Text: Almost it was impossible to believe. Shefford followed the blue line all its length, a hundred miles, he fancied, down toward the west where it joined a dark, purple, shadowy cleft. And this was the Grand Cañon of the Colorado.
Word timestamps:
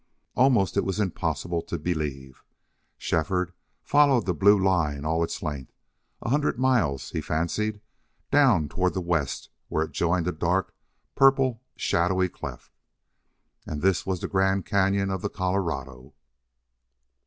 Almost 0.35 0.77
it 0.77 0.83
was 0.83 0.99
impossible 0.99 1.61
to 1.61 1.77
believe. 1.77 2.41
Shefford 2.97 3.53
followed 3.83 4.25
the 4.25 4.33
blue 4.33 4.57
line 4.57 5.05
all 5.05 5.23
its 5.23 5.43
length, 5.43 5.73
a 6.23 6.29
hundred 6.29 6.57
miles, 6.57 7.11
he 7.11 7.21
fancied, 7.21 7.81
down 8.31 8.67
toward 8.67 8.95
the 8.95 8.99
west 8.99 9.51
where 9.67 9.83
it 9.83 9.91
joined 9.91 10.27
a 10.27 10.31
dark, 10.31 10.73
purple, 11.13 11.61
shadowy 11.75 12.29
cleft. 12.29 12.71
And 13.67 13.83
this 13.83 14.03
was 14.03 14.21
the 14.21 14.27
Grand 14.27 14.65
Cañon 14.65 15.13
of 15.13 15.21
the 15.21 15.29
Colorado. 15.29 16.15